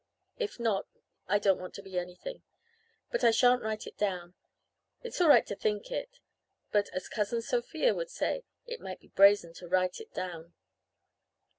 If 0.39 0.59
not 0.59 0.87
I 1.27 1.37
don't 1.37 1.59
want 1.59 1.75
to 1.75 1.83
be 1.83 1.99
anything. 1.99 2.41
But 3.11 3.23
I 3.23 3.29
shan't 3.29 3.61
write 3.61 3.85
it 3.85 3.97
down. 3.99 4.33
It 5.03 5.09
is 5.09 5.21
all 5.21 5.29
right 5.29 5.45
to 5.45 5.55
think 5.55 5.91
it; 5.91 6.17
but, 6.71 6.89
as 6.89 7.07
Cousin 7.07 7.43
Sophia 7.43 7.93
would 7.93 8.09
say, 8.09 8.43
it 8.65 8.81
might 8.81 8.99
be 8.99 9.09
brazen 9.09 9.53
to 9.53 9.67
write 9.67 9.99
it 10.01 10.11
down. 10.11 10.55